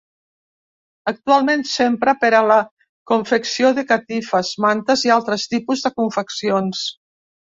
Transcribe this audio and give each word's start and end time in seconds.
Actualment 1.09 1.59
s'empra 1.71 2.15
per 2.23 2.31
a 2.37 2.39
la 2.51 2.57
confecció 3.11 3.71
de 3.81 3.85
catifes, 3.91 4.53
mantes 4.67 5.05
i 5.09 5.13
altres 5.19 5.47
tipus 5.55 5.87
de 5.89 5.95
confeccions. 6.03 6.83